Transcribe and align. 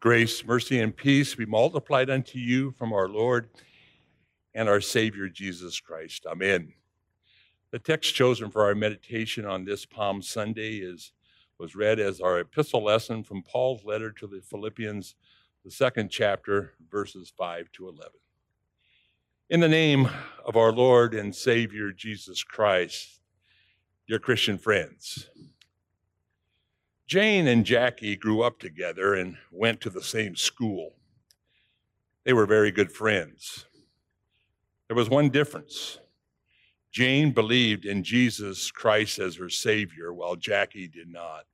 Grace, 0.00 0.44
mercy, 0.44 0.78
and 0.78 0.96
peace 0.96 1.34
be 1.34 1.44
multiplied 1.44 2.08
unto 2.08 2.38
you 2.38 2.70
from 2.70 2.92
our 2.92 3.08
Lord 3.08 3.48
and 4.54 4.68
our 4.68 4.80
Savior 4.80 5.28
Jesus 5.28 5.80
Christ. 5.80 6.24
Amen. 6.24 6.72
The 7.72 7.80
text 7.80 8.14
chosen 8.14 8.48
for 8.48 8.64
our 8.64 8.76
meditation 8.76 9.44
on 9.44 9.64
this 9.64 9.84
Palm 9.84 10.22
Sunday 10.22 10.76
is 10.76 11.10
was 11.58 11.74
read 11.74 11.98
as 11.98 12.20
our 12.20 12.38
epistle 12.38 12.84
lesson 12.84 13.24
from 13.24 13.42
Paul's 13.42 13.84
letter 13.84 14.12
to 14.12 14.28
the 14.28 14.40
Philippians, 14.40 15.16
the 15.64 15.70
second 15.72 16.10
chapter, 16.10 16.74
verses 16.88 17.32
5 17.36 17.72
to 17.72 17.88
11. 17.88 18.12
In 19.50 19.58
the 19.58 19.68
name 19.68 20.08
of 20.46 20.56
our 20.56 20.70
Lord 20.70 21.12
and 21.12 21.34
Savior 21.34 21.90
Jesus 21.90 22.44
Christ, 22.44 23.18
dear 24.06 24.20
Christian 24.20 24.58
friends, 24.58 25.28
Jane 27.08 27.48
and 27.48 27.64
Jackie 27.64 28.16
grew 28.16 28.42
up 28.42 28.58
together 28.58 29.14
and 29.14 29.38
went 29.50 29.80
to 29.80 29.88
the 29.88 30.02
same 30.02 30.36
school. 30.36 30.92
They 32.24 32.34
were 32.34 32.44
very 32.44 32.70
good 32.70 32.92
friends. 32.92 33.64
There 34.88 34.96
was 34.96 35.08
one 35.08 35.30
difference. 35.30 35.98
Jane 36.92 37.32
believed 37.32 37.86
in 37.86 38.02
Jesus 38.02 38.70
Christ 38.70 39.18
as 39.18 39.36
her 39.36 39.48
Savior, 39.48 40.12
while 40.12 40.36
Jackie 40.36 40.86
did 40.86 41.08
not. 41.08 41.46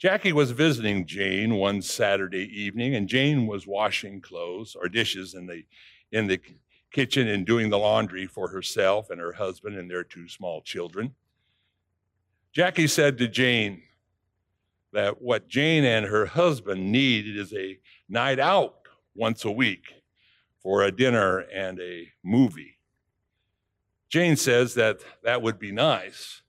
Jackie 0.00 0.32
was 0.32 0.50
visiting 0.50 1.06
Jane 1.06 1.54
one 1.54 1.80
Saturday 1.80 2.48
evening, 2.60 2.96
and 2.96 3.08
Jane 3.08 3.46
was 3.46 3.68
washing 3.68 4.20
clothes 4.20 4.74
or 4.74 4.88
dishes 4.88 5.34
in 5.34 5.46
the, 5.46 5.62
in 6.10 6.26
the 6.26 6.40
kitchen 6.90 7.28
and 7.28 7.46
doing 7.46 7.70
the 7.70 7.78
laundry 7.78 8.26
for 8.26 8.48
herself 8.48 9.10
and 9.10 9.20
her 9.20 9.34
husband 9.34 9.78
and 9.78 9.88
their 9.88 10.02
two 10.02 10.28
small 10.28 10.60
children. 10.60 11.14
Jackie 12.52 12.88
said 12.88 13.16
to 13.18 13.28
Jane, 13.28 13.82
that 14.94 15.20
what 15.20 15.48
Jane 15.48 15.84
and 15.84 16.06
her 16.06 16.26
husband 16.26 16.90
need 16.90 17.36
is 17.36 17.52
a 17.52 17.78
night 18.08 18.38
out 18.38 18.74
once 19.14 19.44
a 19.44 19.50
week 19.50 20.02
for 20.62 20.82
a 20.82 20.92
dinner 20.92 21.40
and 21.40 21.78
a 21.80 22.08
movie. 22.24 22.78
Jane 24.08 24.36
says 24.36 24.74
that 24.74 25.00
that 25.22 25.42
would 25.42 25.58
be 25.58 25.72
nice, 25.72 26.42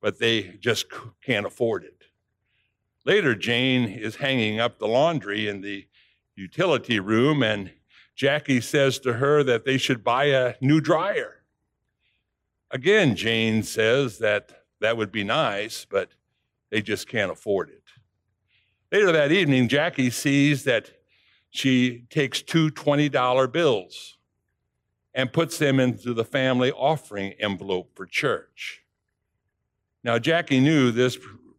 but 0.00 0.18
they 0.18 0.56
just 0.60 0.86
can't 1.24 1.46
afford 1.46 1.84
it. 1.84 2.04
Later, 3.04 3.34
Jane 3.36 3.88
is 3.88 4.16
hanging 4.16 4.58
up 4.58 4.78
the 4.78 4.88
laundry 4.88 5.48
in 5.48 5.60
the 5.60 5.86
utility 6.34 6.98
room, 6.98 7.42
and 7.42 7.70
Jackie 8.16 8.60
says 8.60 8.98
to 9.00 9.14
her 9.14 9.44
that 9.44 9.64
they 9.64 9.78
should 9.78 10.02
buy 10.02 10.24
a 10.24 10.54
new 10.60 10.80
dryer. 10.80 11.42
Again, 12.72 13.14
Jane 13.14 13.62
says 13.62 14.18
that 14.18 14.64
that 14.80 14.96
would 14.96 15.12
be 15.12 15.22
nice, 15.22 15.86
but 15.88 16.10
they 16.70 16.82
just 16.82 17.08
can't 17.08 17.30
afford 17.30 17.70
it. 17.70 17.82
Later 18.92 19.12
that 19.12 19.32
evening, 19.32 19.68
Jackie 19.68 20.10
sees 20.10 20.64
that 20.64 20.90
she 21.50 22.04
takes 22.10 22.42
two 22.42 22.70
$20 22.70 23.52
bills 23.52 24.18
and 25.14 25.32
puts 25.32 25.58
them 25.58 25.80
into 25.80 26.12
the 26.12 26.24
family 26.24 26.70
offering 26.70 27.32
envelope 27.40 27.90
for 27.94 28.06
church. 28.06 28.82
Now, 30.04 30.18
Jackie 30.18 30.60
knew 30.60 30.92
this 30.92 31.18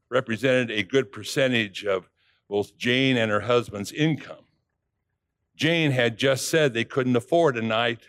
represented 0.09 0.71
a 0.71 0.83
good 0.83 1.11
percentage 1.11 1.85
of 1.85 2.09
both 2.47 2.77
Jane 2.77 3.17
and 3.17 3.29
her 3.29 3.41
husband's 3.41 3.91
income. 3.91 4.45
Jane 5.55 5.91
had 5.91 6.17
just 6.17 6.49
said 6.49 6.73
they 6.73 6.85
couldn't 6.85 7.15
afford 7.15 7.57
a 7.57 7.61
night, 7.61 8.01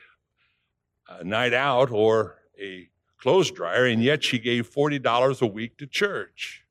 a 1.08 1.24
night 1.24 1.54
out 1.54 1.90
or 1.90 2.36
a 2.60 2.88
clothes 3.18 3.50
dryer, 3.50 3.86
and 3.86 4.02
yet 4.02 4.22
she 4.22 4.38
gave 4.38 4.70
$40 4.70 5.40
a 5.40 5.46
week 5.46 5.76
to 5.78 5.86
church. 5.86 6.64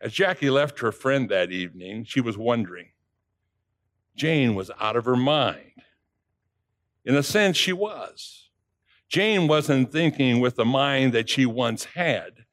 As 0.00 0.12
Jackie 0.12 0.50
left 0.50 0.80
her 0.80 0.92
friend 0.92 1.28
that 1.28 1.52
evening, 1.52 2.04
she 2.04 2.20
was 2.20 2.38
wondering. 2.38 2.88
Jane 4.16 4.54
was 4.54 4.70
out 4.80 4.96
of 4.96 5.04
her 5.04 5.16
mind. 5.16 5.72
In 7.04 7.14
a 7.14 7.22
sense, 7.22 7.56
she 7.56 7.72
was. 7.72 8.50
Jane 9.08 9.48
wasn't 9.48 9.92
thinking 9.92 10.40
with 10.40 10.56
the 10.56 10.64
mind 10.64 11.12
that 11.12 11.28
she 11.28 11.44
once 11.44 11.84
had, 11.84 12.44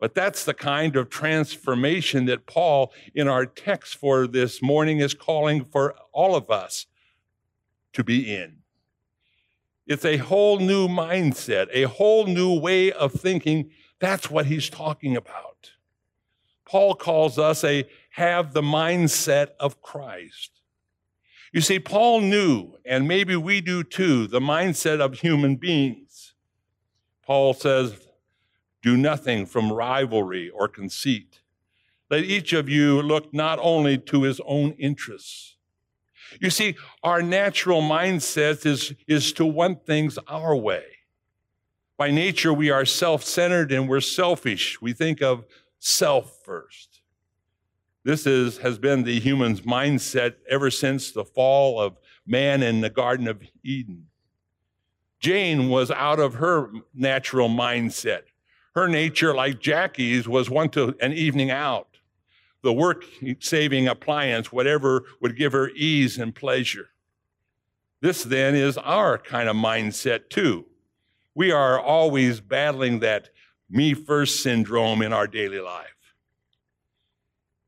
but 0.00 0.14
that's 0.14 0.44
the 0.44 0.54
kind 0.54 0.96
of 0.96 1.10
transformation 1.10 2.24
that 2.26 2.46
Paul, 2.46 2.92
in 3.14 3.28
our 3.28 3.46
text 3.46 3.96
for 3.96 4.26
this 4.26 4.62
morning, 4.62 4.98
is 4.98 5.14
calling 5.14 5.64
for 5.64 5.94
all 6.12 6.34
of 6.34 6.50
us 6.50 6.86
to 7.92 8.02
be 8.02 8.34
in. 8.34 8.58
It's 9.86 10.04
a 10.04 10.16
whole 10.16 10.58
new 10.58 10.88
mindset, 10.88 11.68
a 11.72 11.84
whole 11.84 12.26
new 12.26 12.58
way 12.58 12.90
of 12.90 13.12
thinking. 13.12 13.70
That's 14.00 14.30
what 14.30 14.46
he's 14.46 14.68
talking 14.68 15.16
about. 15.16 15.72
Paul 16.66 16.94
calls 16.96 17.38
us 17.38 17.64
a 17.64 17.88
have 18.10 18.52
the 18.52 18.62
mindset 18.62 19.50
of 19.60 19.80
Christ. 19.80 20.50
You 21.52 21.60
see, 21.60 21.78
Paul 21.78 22.20
knew, 22.20 22.74
and 22.84 23.08
maybe 23.08 23.36
we 23.36 23.60
do 23.60 23.82
too, 23.82 24.26
the 24.26 24.40
mindset 24.40 25.00
of 25.00 25.20
human 25.20 25.56
beings. 25.56 26.34
Paul 27.24 27.54
says, 27.54 27.94
Do 28.82 28.96
nothing 28.96 29.46
from 29.46 29.72
rivalry 29.72 30.50
or 30.50 30.68
conceit. 30.68 31.40
Let 32.10 32.24
each 32.24 32.52
of 32.52 32.68
you 32.68 33.00
look 33.00 33.32
not 33.32 33.58
only 33.60 33.98
to 33.98 34.22
his 34.22 34.40
own 34.44 34.72
interests. 34.72 35.56
You 36.40 36.50
see, 36.50 36.76
our 37.02 37.22
natural 37.22 37.80
mindset 37.80 38.66
is, 38.66 38.92
is 39.06 39.32
to 39.34 39.46
want 39.46 39.86
things 39.86 40.18
our 40.26 40.54
way. 40.54 40.84
By 41.96 42.10
nature, 42.10 42.52
we 42.52 42.70
are 42.70 42.84
self 42.84 43.24
centered 43.24 43.72
and 43.72 43.88
we're 43.88 44.00
selfish. 44.00 44.80
We 44.82 44.92
think 44.92 45.22
of 45.22 45.44
self 45.86 46.40
first. 46.44 47.00
This 48.04 48.26
is, 48.26 48.58
has 48.58 48.78
been 48.78 49.04
the 49.04 49.20
human's 49.20 49.60
mindset 49.60 50.34
ever 50.50 50.70
since 50.70 51.12
the 51.12 51.24
fall 51.24 51.80
of 51.80 51.96
man 52.26 52.62
in 52.62 52.80
the 52.80 52.90
Garden 52.90 53.28
of 53.28 53.40
Eden. 53.62 54.06
Jane 55.20 55.68
was 55.68 55.90
out 55.90 56.18
of 56.18 56.34
her 56.34 56.70
natural 56.92 57.48
mindset. 57.48 58.22
Her 58.74 58.88
nature, 58.88 59.34
like 59.34 59.60
Jackie's, 59.60 60.28
was 60.28 60.50
one 60.50 60.68
to 60.70 60.94
an 61.00 61.12
evening 61.12 61.50
out, 61.50 61.88
the 62.62 62.72
work 62.72 63.04
saving 63.38 63.88
appliance, 63.88 64.52
whatever 64.52 65.04
would 65.20 65.36
give 65.36 65.52
her 65.52 65.70
ease 65.70 66.18
and 66.18 66.34
pleasure. 66.34 66.90
This 68.00 68.24
then 68.24 68.54
is 68.54 68.76
our 68.76 69.18
kind 69.18 69.48
of 69.48 69.56
mindset 69.56 70.30
too. 70.30 70.66
We 71.34 71.52
are 71.52 71.80
always 71.80 72.40
battling 72.40 73.00
that 73.00 73.30
me 73.68 73.94
first 73.94 74.42
syndrome 74.42 75.02
in 75.02 75.12
our 75.12 75.26
daily 75.26 75.60
life. 75.60 75.86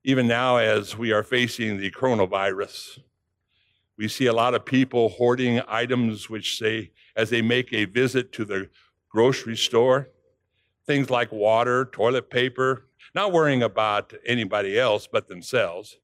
Even 0.04 0.26
now, 0.26 0.56
as 0.56 0.96
we 0.96 1.12
are 1.12 1.22
facing 1.22 1.76
the 1.76 1.90
coronavirus, 1.90 3.00
we 3.96 4.06
see 4.06 4.26
a 4.26 4.32
lot 4.32 4.54
of 4.54 4.64
people 4.64 5.08
hoarding 5.08 5.60
items 5.66 6.30
which 6.30 6.56
say, 6.56 6.92
as 7.16 7.30
they 7.30 7.42
make 7.42 7.72
a 7.72 7.84
visit 7.84 8.32
to 8.32 8.44
the 8.44 8.70
grocery 9.08 9.56
store, 9.56 10.08
things 10.86 11.10
like 11.10 11.32
water, 11.32 11.86
toilet 11.86 12.30
paper, 12.30 12.86
not 13.14 13.32
worrying 13.32 13.62
about 13.62 14.12
anybody 14.24 14.78
else 14.78 15.08
but 15.10 15.26
themselves. 15.26 15.98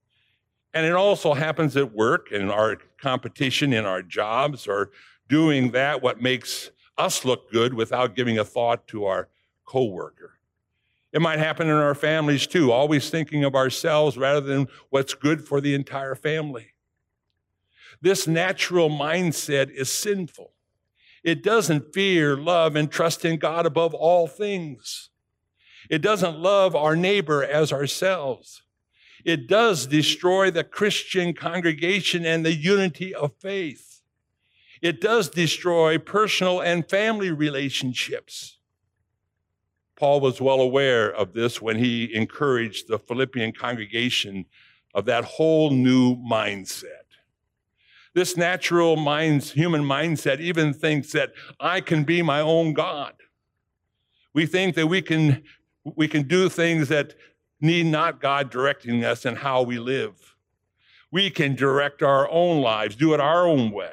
And 0.75 0.85
it 0.85 0.95
also 0.95 1.35
happens 1.35 1.77
at 1.77 1.95
work 1.95 2.33
in 2.33 2.51
our 2.51 2.79
competition 3.01 3.73
in 3.73 3.87
our 3.87 4.03
jobs 4.03 4.67
or 4.67 4.91
doing 5.29 5.71
that 5.71 6.03
what 6.03 6.21
makes 6.21 6.71
us 6.99 7.25
look 7.25 7.51
good 7.53 7.75
without 7.75 8.17
giving 8.17 8.39
a 8.39 8.45
thought 8.45 8.87
to 8.89 9.05
our 9.05 9.29
coworker. 9.65 10.39
It 11.13 11.23
might 11.23 11.39
happen 11.39 11.69
in 11.69 11.75
our 11.75 11.95
families 11.95 12.47
too, 12.47 12.73
always 12.73 13.09
thinking 13.09 13.45
of 13.45 13.55
ourselves 13.55 14.19
rather 14.19 14.41
than 14.41 14.67
what's 14.91 15.15
good 15.15 15.47
for 15.47 15.61
the 15.61 15.75
entire 15.75 16.17
family. 16.17 16.75
This 18.01 18.27
natural 18.27 18.91
mindset 18.91 19.71
is 19.71 19.93
sinful. 19.93 20.53
It 21.23 21.43
doesn't 21.43 21.95
fear, 21.95 22.37
love, 22.37 22.77
and 22.77 22.91
trust 22.91 23.25
in 23.25 23.39
God 23.39 23.65
above 23.65 23.95
all 23.95 24.27
things. 24.27 25.11
It 25.89 26.03
doesn't 26.03 26.39
love 26.39 26.75
our 26.75 26.97
neighbor 26.97 27.45
as 27.45 27.73
ourselves. 27.73 28.63
It 29.25 29.47
does 29.47 29.87
destroy 29.87 30.51
the 30.51 30.65
Christian 30.65 31.33
congregation 31.33 32.27
and 32.27 32.45
the 32.45 32.53
unity 32.53 33.15
of 33.15 33.33
faith. 33.39 34.03
It 34.83 35.01
does 35.01 35.31
destroy 35.31 35.97
personal 35.97 36.61
and 36.61 36.89
family 36.89 37.31
relationships. 37.31 38.59
Paul 39.97 40.21
was 40.21 40.41
well 40.41 40.61
aware 40.61 41.13
of 41.13 41.33
this 41.33 41.63
when 41.63 41.77
he 41.77 42.15
encouraged 42.15 42.89
the 42.89 42.99
Philippian 42.99 43.53
congregation 43.53 44.47
of 44.95 45.05
that 45.07 45.25
whole 45.25 45.71
new 45.71 46.17
mindset. 46.17 47.05
This 48.15 48.37
natural 48.37 48.97
minds, 48.97 49.53
human 49.53 49.83
mindset 49.83 50.41
even 50.41 50.73
thinks 50.73 51.13
that 51.13 51.33
I 51.59 51.81
can 51.81 52.05
be 52.05 52.23
my 52.23 52.41
own 52.41 52.73
God. 52.73 53.15
We 54.33 54.47
think 54.47 54.75
that 54.77 54.87
we 54.87 55.03
can, 55.03 55.43
we 55.85 56.09
can 56.09 56.27
do 56.27 56.49
things 56.49 56.89
that 56.89 57.15
need 57.61 57.87
not 57.87 58.21
God 58.21 58.51
directing 58.51 59.05
us 59.05 59.25
in 59.25 59.37
how 59.37 59.63
we 59.63 59.79
live. 59.79 60.37
We 61.11 61.31
can 61.31 61.55
direct 61.55 62.03
our 62.03 62.29
own 62.31 62.61
lives, 62.61 62.97
do 62.97 63.15
it 63.15 63.21
our 63.21 63.47
own 63.47 63.71
way. 63.71 63.93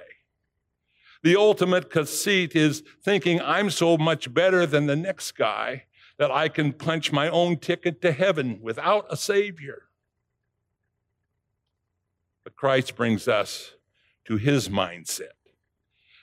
The 1.24 1.36
ultimate 1.36 1.92
conceit 1.92 2.56
is 2.56 2.84
thinking 3.04 3.40
I'm 3.42 3.70
so 3.70 3.98
much 3.98 4.34
better 4.34 4.66
than 4.66 4.88
the 4.88 4.96
next 4.96 5.34
guy 5.34 5.86
that 6.22 6.30
I 6.30 6.50
can 6.50 6.72
punch 6.72 7.12
my 7.12 7.30
own 7.30 7.58
ticket 7.58 8.00
to 8.04 8.12
heaven 8.12 8.60
without 8.62 9.08
a 9.10 9.18
Savior. 9.18 9.86
But 12.44 12.56
Christ 12.56 12.96
brings 12.96 13.28
us 13.28 13.72
to 14.26 14.38
his 14.38 14.70
mindset. 14.70 15.34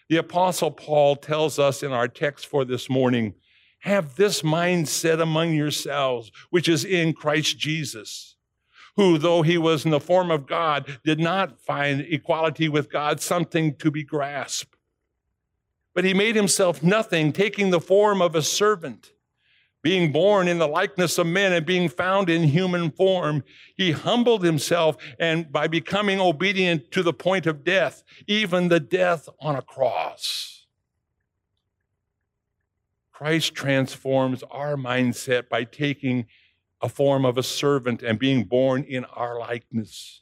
The 0.08 0.18
Apostle 0.18 0.70
Paul 0.70 1.16
tells 1.16 1.58
us 1.58 1.82
in 1.82 1.90
our 1.90 2.06
text 2.06 2.46
for 2.46 2.64
this 2.64 2.88
morning 2.88 3.34
have 3.80 4.14
this 4.14 4.42
mindset 4.42 5.20
among 5.20 5.54
yourselves, 5.54 6.30
which 6.50 6.68
is 6.68 6.84
in 6.84 7.12
Christ 7.12 7.58
Jesus, 7.58 8.36
who, 8.94 9.18
though 9.18 9.42
he 9.42 9.58
was 9.58 9.84
in 9.84 9.90
the 9.90 9.98
form 9.98 10.30
of 10.30 10.46
God, 10.46 11.00
did 11.04 11.18
not 11.18 11.60
find 11.60 12.02
equality 12.02 12.68
with 12.68 12.88
God 12.88 13.20
something 13.20 13.74
to 13.78 13.90
be 13.90 14.04
grasped. 14.04 14.76
But 15.92 16.04
he 16.04 16.14
made 16.14 16.36
himself 16.36 16.84
nothing, 16.84 17.32
taking 17.32 17.70
the 17.70 17.80
form 17.80 18.22
of 18.22 18.36
a 18.36 18.42
servant 18.42 19.10
being 19.88 20.12
born 20.12 20.48
in 20.48 20.58
the 20.58 20.68
likeness 20.68 21.16
of 21.16 21.26
men 21.26 21.50
and 21.50 21.64
being 21.64 21.88
found 21.88 22.28
in 22.28 22.42
human 22.42 22.90
form, 22.90 23.42
he 23.74 23.90
humbled 23.90 24.44
himself 24.44 24.98
and 25.18 25.50
by 25.50 25.66
becoming 25.66 26.20
obedient 26.20 26.90
to 26.90 27.02
the 27.02 27.14
point 27.14 27.46
of 27.46 27.64
death, 27.64 28.02
even 28.26 28.68
the 28.68 28.80
death 28.80 29.30
on 29.40 29.56
a 29.56 29.62
cross. 29.62 30.66
Christ 33.12 33.54
transforms 33.54 34.42
our 34.50 34.76
mindset 34.76 35.48
by 35.48 35.64
taking 35.64 36.26
a 36.82 36.88
form 36.90 37.24
of 37.24 37.38
a 37.38 37.42
servant 37.42 38.02
and 38.02 38.18
being 38.18 38.44
born 38.44 38.84
in 38.84 39.06
our 39.06 39.38
likeness. 39.38 40.20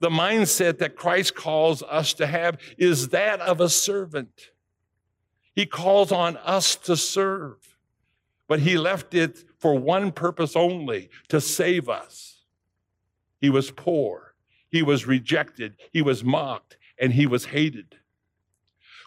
The 0.00 0.08
mindset 0.08 0.78
that 0.78 0.96
Christ 0.96 1.34
calls 1.34 1.82
us 1.82 2.14
to 2.14 2.26
have 2.26 2.56
is 2.78 3.08
that 3.08 3.40
of 3.40 3.60
a 3.60 3.68
servant. 3.68 4.52
He 5.54 5.66
calls 5.66 6.10
on 6.10 6.38
us 6.38 6.76
to 6.76 6.96
serve 6.96 7.73
but 8.48 8.60
he 8.60 8.76
left 8.76 9.14
it 9.14 9.44
for 9.58 9.78
one 9.78 10.12
purpose 10.12 10.54
only 10.56 11.08
to 11.28 11.40
save 11.40 11.88
us. 11.88 12.42
He 13.40 13.50
was 13.50 13.70
poor, 13.70 14.34
he 14.68 14.82
was 14.82 15.06
rejected, 15.06 15.76
he 15.92 16.02
was 16.02 16.24
mocked, 16.24 16.76
and 16.98 17.12
he 17.12 17.26
was 17.26 17.46
hated. 17.46 17.96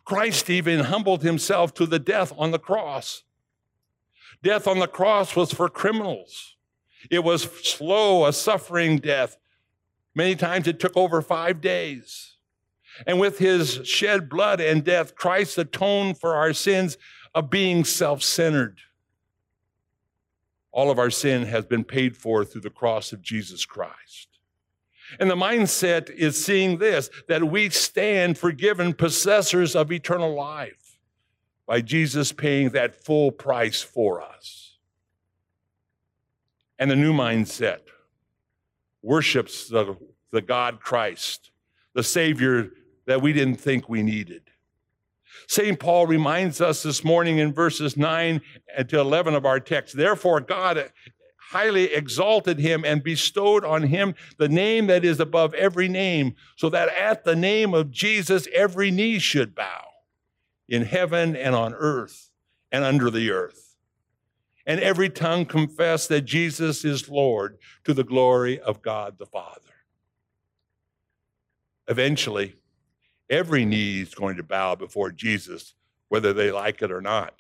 Christ 0.06 0.50
even 0.50 0.86
humbled 0.86 1.24
himself 1.24 1.74
to 1.76 1.86
the 1.86 2.00
death 2.00 2.32
on 2.38 2.52
the 2.52 2.60
cross. 2.60 3.24
Death 4.42 4.68
on 4.68 4.80
the 4.80 4.88
cross 4.88 5.36
was 5.36 5.52
for 5.52 5.68
criminals. 5.68 6.56
It 7.12 7.24
was 7.24 7.44
slow, 7.44 8.26
a 8.26 8.34
suffering 8.34 8.98
death. 8.98 9.38
Many 10.16 10.36
times 10.36 10.68
it 10.68 10.80
took 10.80 10.96
over 10.96 11.22
five 11.22 11.62
days. 11.62 12.38
And 13.06 13.20
with 13.20 13.38
his 13.38 13.86
shed 13.86 14.30
blood 14.30 14.60
and 14.60 14.84
death, 14.84 15.16
Christ 15.16 15.58
atoned 15.58 16.20
for 16.20 16.36
our 16.36 16.54
sins 16.54 16.98
of 17.36 17.50
being 17.50 17.84
self 17.84 18.24
centered. 18.24 18.80
All 20.72 20.92
of 20.92 21.00
our 21.00 21.10
sin 21.10 21.44
has 21.44 21.66
been 21.66 21.84
paid 21.84 22.16
for 22.16 22.46
through 22.46 22.62
the 22.62 22.70
cross 22.70 23.12
of 23.14 23.22
Jesus 23.22 23.66
Christ. 23.66 24.28
And 25.20 25.30
the 25.30 25.36
mindset 25.36 26.10
is 26.10 26.44
seeing 26.44 26.78
this 26.78 27.10
that 27.28 27.44
we 27.46 27.70
stand 27.70 28.38
forgiven 28.38 28.94
possessors 28.94 29.76
of 29.76 29.92
eternal 29.92 30.34
life 30.34 31.00
by 31.66 31.82
Jesus 31.82 32.32
paying 32.32 32.70
that 32.72 33.04
full 33.04 33.32
price 33.32 33.82
for 33.82 34.22
us. 34.22 34.78
And 36.80 36.92
the 36.92 36.96
new 36.96 37.14
mindset 37.14 37.80
worships 39.02 39.68
the, 39.68 39.96
the 40.32 40.42
God 40.42 40.80
Christ, 40.80 41.52
the 41.94 42.04
Savior 42.04 42.72
that 43.06 43.22
we 43.22 43.34
didn't 43.34 43.56
think 43.56 43.90
we 43.90 44.04
needed. 44.04 44.44
St. 45.48 45.80
Paul 45.80 46.08
reminds 46.08 46.62
us 46.62 46.84
this 46.84 47.04
morning 47.04 47.38
in 47.38 47.54
verses 47.54 47.96
9 47.96 48.42
to 48.88 49.00
11 49.00 49.36
of 49.36 49.46
our 49.46 49.60
text. 49.60 49.96
Therefore, 49.96 50.42
God 50.42 50.92
highly 51.52 51.94
exalted 51.94 52.60
him 52.60 52.84
and 52.84 53.04
bestowed 53.04 53.64
on 53.64 53.84
him 53.84 54.16
the 54.38 54.50
name 54.50 54.88
that 54.88 55.06
is 55.06 55.20
above 55.20 55.54
every 55.54 55.88
name, 55.88 56.36
so 56.58 56.70
that 56.70 56.90
at 56.90 57.24
the 57.24 57.36
name 57.36 57.74
of 57.74 57.92
Jesus 57.92 58.48
every 58.54 58.92
knee 58.92 59.20
should 59.20 59.56
bow 59.56 59.86
in 60.68 60.84
heaven 60.84 61.36
and 61.36 61.56
on 61.56 61.74
earth 61.74 62.30
and 62.72 62.84
under 62.84 63.10
the 63.10 63.32
earth. 63.32 63.76
And 64.66 64.82
every 64.82 65.10
tongue 65.10 65.46
confess 65.46 66.08
that 66.08 66.22
Jesus 66.22 66.84
is 66.84 67.08
Lord 67.08 67.58
to 67.86 67.94
the 67.94 68.04
glory 68.04 68.60
of 68.60 68.82
God 68.82 69.18
the 69.18 69.26
Father. 69.26 69.62
Eventually, 71.88 72.56
Every 73.30 73.66
knee 73.66 74.02
is 74.02 74.16
going 74.16 74.38
to 74.38 74.44
bow 74.44 74.76
before 74.76 75.12
Jesus, 75.12 75.74
whether 76.08 76.34
they 76.34 76.52
like 76.52 76.82
it 76.82 76.92
or 76.92 77.02
not. 77.02 77.34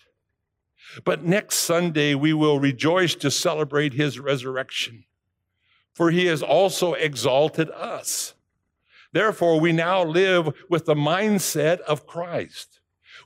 But 1.03 1.23
next 1.23 1.57
Sunday, 1.57 2.15
we 2.15 2.33
will 2.33 2.59
rejoice 2.59 3.15
to 3.15 3.31
celebrate 3.31 3.93
his 3.93 4.19
resurrection, 4.19 5.05
for 5.93 6.11
he 6.11 6.25
has 6.25 6.43
also 6.43 6.93
exalted 6.93 7.69
us. 7.71 8.33
Therefore, 9.13 9.59
we 9.59 9.71
now 9.71 10.03
live 10.03 10.53
with 10.69 10.85
the 10.85 10.95
mindset 10.95 11.79
of 11.81 12.05
Christ. 12.05 12.79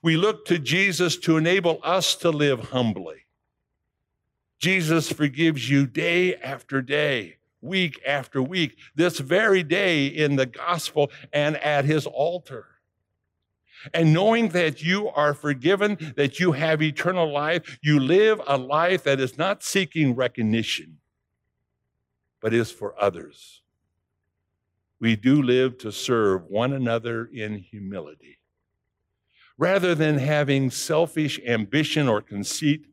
We 0.04 0.16
look 0.16 0.46
to 0.46 0.58
Jesus 0.58 1.18
to 1.18 1.38
enable 1.38 1.80
us 1.84 2.16
to 2.18 2.30
live 2.30 2.70
humbly. 2.70 3.26
Jesus 4.60 5.12
forgives 5.12 5.70
you 5.70 5.88
day 5.88 6.36
after 6.36 6.82
day 6.82 7.38
week 7.62 8.02
after 8.06 8.42
week, 8.42 8.78
this 8.96 9.20
very 9.20 9.64
day 9.64 10.08
in 10.08 10.36
the 10.36 10.46
gospel 10.46 11.12
and 11.32 11.58
at 11.58 11.86
his 11.86 12.06
altar. 12.06 12.68
And 13.94 14.14
knowing 14.14 14.50
that 14.50 14.84
you 14.84 15.10
are 15.10 15.34
forgiven, 15.34 16.14
that 16.16 16.40
you 16.40 16.52
have 16.52 16.82
eternal 16.82 17.32
life, 17.32 17.80
you 17.82 18.00
live 18.00 18.42
a 18.46 18.58
life 18.58 19.04
that 19.04 19.20
is 19.20 19.38
not 19.38 19.64
seeking 19.64 20.16
recognition, 20.16 21.00
but 22.42 22.54
is 22.54 22.72
for 22.72 22.94
others. 23.02 23.62
We 25.00 25.16
do 25.16 25.42
live 25.42 25.80
to 25.80 25.92
serve 25.92 26.46
one 26.46 26.74
another 26.74 27.26
in 27.26 27.58
humility. 27.58 28.38
Rather 29.58 29.96
than 29.96 30.20
having 30.20 30.70
selfish 30.70 31.40
ambition 31.46 32.08
or 32.08 32.22
conceit, 32.22 32.86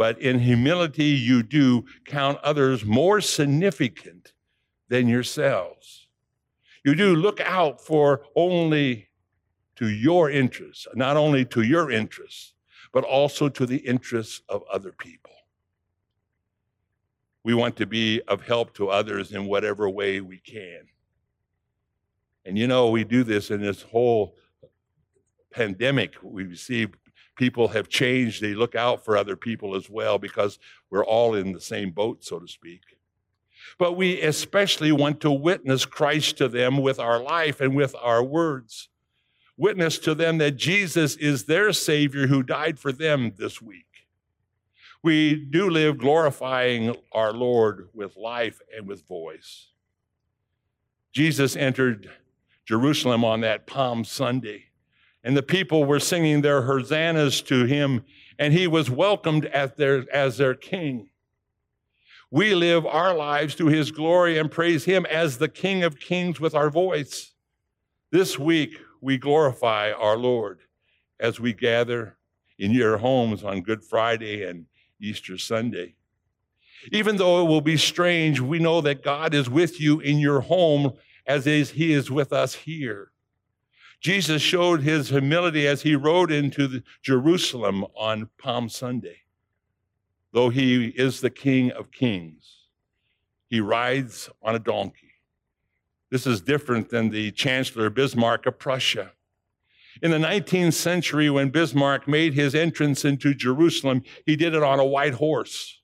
but 0.00 0.18
in 0.18 0.38
humility, 0.38 1.10
you 1.10 1.42
do 1.42 1.84
count 2.06 2.38
others 2.42 2.86
more 2.86 3.20
significant 3.20 4.32
than 4.88 5.06
yourselves. 5.06 6.06
You 6.82 6.94
do 6.94 7.14
look 7.14 7.38
out 7.42 7.84
for 7.84 8.22
only 8.34 9.10
to 9.76 9.90
your 9.90 10.30
interests, 10.30 10.86
not 10.94 11.18
only 11.18 11.44
to 11.44 11.60
your 11.60 11.90
interests, 11.90 12.54
but 12.94 13.04
also 13.04 13.50
to 13.50 13.66
the 13.66 13.76
interests 13.76 14.40
of 14.48 14.62
other 14.72 14.90
people. 14.90 15.34
We 17.44 17.52
want 17.52 17.76
to 17.76 17.84
be 17.84 18.22
of 18.26 18.40
help 18.40 18.72
to 18.76 18.88
others 18.88 19.32
in 19.32 19.44
whatever 19.44 19.90
way 19.90 20.22
we 20.22 20.38
can. 20.38 20.80
And 22.46 22.56
you 22.56 22.66
know, 22.66 22.88
we 22.88 23.04
do 23.04 23.22
this 23.22 23.50
in 23.50 23.60
this 23.60 23.82
whole 23.82 24.34
pandemic. 25.50 26.14
We 26.22 26.56
see 26.56 26.86
people 27.40 27.68
have 27.68 27.88
changed. 27.88 28.42
They 28.42 28.52
look 28.52 28.74
out 28.74 29.02
for 29.02 29.16
other 29.16 29.34
people 29.34 29.74
as 29.74 29.88
well 29.88 30.18
because 30.18 30.58
we're 30.90 31.06
all 31.06 31.34
in 31.34 31.52
the 31.52 31.60
same 31.60 31.90
boat, 31.90 32.22
so 32.22 32.38
to 32.38 32.46
speak. 32.46 32.82
But 33.78 33.94
we 33.94 34.20
especially 34.20 34.92
want 34.92 35.20
to 35.20 35.30
witness 35.30 35.86
Christ 35.86 36.36
to 36.36 36.48
them 36.48 36.76
with 36.76 37.00
our 37.00 37.18
life 37.18 37.62
and 37.62 37.74
with 37.74 37.96
our 38.02 38.22
words. 38.22 38.90
Witness 39.56 39.98
to 40.00 40.14
them 40.14 40.36
that 40.36 40.58
Jesus 40.58 41.16
is 41.16 41.44
their 41.44 41.72
Savior 41.72 42.26
who 42.26 42.42
died 42.42 42.78
for 42.78 42.92
them 42.92 43.32
this 43.38 43.62
week. 43.62 43.86
We 45.02 45.34
do 45.34 45.70
live 45.70 45.96
glorifying 45.96 46.94
our 47.10 47.32
Lord 47.32 47.88
with 47.94 48.18
life 48.18 48.60
and 48.76 48.86
with 48.86 49.08
voice. 49.08 49.68
Jesus 51.14 51.56
entered 51.56 52.10
Jerusalem 52.66 53.24
on 53.24 53.40
that 53.40 53.66
Palm 53.66 54.04
Sunday 54.04 54.69
and 55.22 55.36
the 55.36 55.42
people 55.42 55.84
were 55.84 56.00
singing 56.00 56.40
their 56.40 56.62
hosannas 56.62 57.42
to 57.42 57.64
him, 57.64 58.04
and 58.38 58.52
he 58.52 58.66
was 58.66 58.90
welcomed 58.90 59.46
as 59.46 59.72
their, 59.74 60.04
as 60.12 60.38
their 60.38 60.54
king. 60.54 61.10
We 62.30 62.54
live 62.54 62.86
our 62.86 63.14
lives 63.14 63.54
to 63.56 63.66
his 63.66 63.90
glory 63.90 64.38
and 64.38 64.50
praise 64.50 64.84
him 64.84 65.04
as 65.06 65.38
the 65.38 65.48
King 65.48 65.82
of 65.82 65.98
Kings 65.98 66.38
with 66.38 66.54
our 66.54 66.70
voice. 66.70 67.34
This 68.12 68.38
week, 68.38 68.78
we 69.00 69.18
glorify 69.18 69.90
our 69.90 70.16
Lord 70.16 70.60
as 71.18 71.40
we 71.40 71.52
gather 71.52 72.16
in 72.58 72.70
your 72.70 72.98
homes 72.98 73.42
on 73.42 73.62
Good 73.62 73.82
Friday 73.82 74.44
and 74.44 74.66
Easter 75.00 75.38
Sunday. 75.38 75.96
Even 76.92 77.16
though 77.16 77.44
it 77.44 77.48
will 77.48 77.60
be 77.60 77.76
strange, 77.76 78.40
we 78.40 78.58
know 78.58 78.80
that 78.80 79.02
God 79.02 79.34
is 79.34 79.50
with 79.50 79.80
you 79.80 80.00
in 80.00 80.18
your 80.18 80.40
home 80.40 80.92
as 81.26 81.46
is, 81.46 81.70
he 81.70 81.92
is 81.92 82.10
with 82.10 82.32
us 82.32 82.54
here. 82.54 83.10
Jesus 84.00 84.40
showed 84.40 84.80
his 84.80 85.10
humility 85.10 85.66
as 85.66 85.82
he 85.82 85.94
rode 85.94 86.32
into 86.32 86.82
Jerusalem 87.02 87.84
on 87.94 88.30
Palm 88.38 88.68
Sunday. 88.68 89.18
Though 90.32 90.48
he 90.48 90.86
is 90.86 91.20
the 91.20 91.30
King 91.30 91.70
of 91.72 91.90
Kings, 91.90 92.66
he 93.48 93.60
rides 93.60 94.30
on 94.42 94.54
a 94.54 94.60
donkey. 94.60 95.12
This 96.10 96.26
is 96.26 96.40
different 96.40 96.88
than 96.88 97.10
the 97.10 97.30
Chancellor 97.32 97.90
Bismarck 97.90 98.46
of 98.46 98.58
Prussia. 98.58 99.12
In 100.02 100.10
the 100.12 100.18
19th 100.18 100.72
century, 100.72 101.28
when 101.28 101.50
Bismarck 101.50 102.08
made 102.08 102.34
his 102.34 102.54
entrance 102.54 103.04
into 103.04 103.34
Jerusalem, 103.34 104.02
he 104.24 104.34
did 104.34 104.54
it 104.54 104.62
on 104.62 104.80
a 104.80 104.84
white 104.84 105.14
horse. 105.14 105.80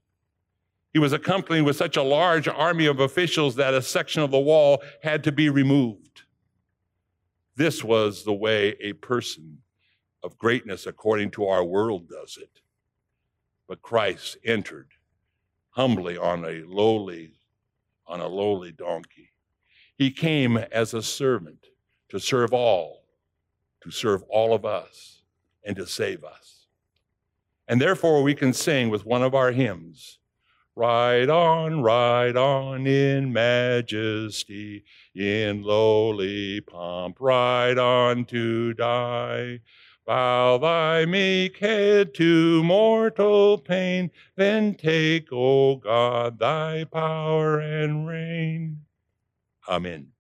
He 0.93 0.99
was 0.99 1.13
accompanied 1.13 1.63
with 1.63 1.77
such 1.77 1.97
a 1.97 2.03
large 2.03 2.49
army 2.49 2.87
of 2.87 3.01
officials 3.01 3.57
that 3.57 3.75
a 3.75 3.83
section 3.83 4.23
of 4.23 4.31
the 4.31 4.39
wall 4.39 4.83
had 5.03 5.23
to 5.25 5.33
be 5.33 5.51
removed. 5.51 6.06
This 7.57 7.83
was 7.83 8.23
the 8.23 8.35
way 8.35 8.77
a 8.81 8.93
person 8.93 9.59
of 10.23 10.39
greatness, 10.39 10.87
according 10.87 11.31
to 11.33 11.47
our 11.47 11.65
world, 11.65 12.09
does 12.09 12.39
it. 12.41 12.61
But 13.67 13.83
Christ 13.83 14.37
entered 14.45 14.89
humbly 15.71 16.17
on 16.17 16.45
a 16.45 16.63
lowly, 16.67 17.33
on 18.07 18.21
a 18.21 18.29
lowly 18.29 18.73
donkey. 18.73 19.33
He 19.97 20.11
came 20.11 20.57
as 20.57 20.95
a 20.95 21.03
servant 21.03 21.67
to 22.11 22.21
serve 22.21 22.53
all, 22.53 23.05
to 23.83 23.91
serve 23.91 24.23
all 24.25 24.55
of 24.55 24.65
us, 24.65 25.23
and 25.65 25.75
to 25.77 25.87
save 25.87 26.25
us. 26.25 26.67
And 27.69 27.81
therefore, 27.81 28.23
we 28.23 28.35
can 28.35 28.53
sing 28.53 28.91
with 28.91 29.07
one 29.07 29.23
of 29.23 29.35
our 29.35 29.53
hymns 29.53 30.19
Ride 30.79 31.31
on, 31.31 31.83
ride 31.83 32.37
on 32.37 32.87
in 32.87 33.33
majesty, 33.33 34.85
in 35.15 35.63
lowly 35.63 36.61
pomp, 36.61 37.17
ride 37.19 37.79
on 37.79 38.27
to 38.27 38.75
die. 38.75 39.61
Bow 40.05 40.59
thy 40.59 41.07
meek 41.07 41.57
head 41.57 42.13
to 42.17 42.63
mortal 42.63 43.57
pain, 43.57 44.11
then 44.37 44.75
take, 44.75 45.33
O 45.33 45.77
God, 45.77 46.39
thy 46.39 46.85
power 46.85 47.59
and 47.59 48.07
reign. 48.07 48.83
Amen. 49.67 50.13